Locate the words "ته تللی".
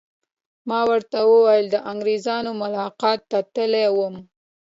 3.31-3.87